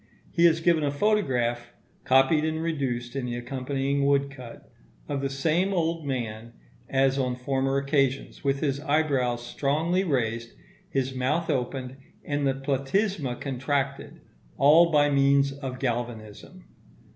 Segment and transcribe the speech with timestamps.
[0.31, 1.73] He has given a photograph
[2.05, 4.67] (copied and reduced in the accompanying woodcut)
[5.07, 6.53] of the same old man
[6.89, 10.53] as on former occasions, with his eyebrows strongly raised,
[10.89, 14.21] his mouth opened, and the platysma contracted,
[14.57, 16.65] all by means of galvanism.